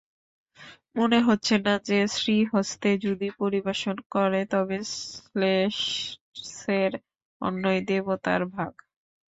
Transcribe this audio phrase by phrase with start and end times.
[0.97, 4.77] মনে হচ্ছে না যে, শ্রীহস্তে যদি পরিবেশন করে তবে
[5.31, 6.91] ম্লেচ্ছের
[7.41, 8.73] অন্নই দেবতার ভোগ?